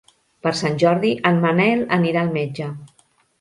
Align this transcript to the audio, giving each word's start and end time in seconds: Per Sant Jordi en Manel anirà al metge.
Per 0.45 0.53
Sant 0.59 0.79
Jordi 0.83 1.11
en 1.31 1.37
Manel 1.43 1.85
anirà 1.99 2.25
al 2.25 2.33
metge. 2.39 2.71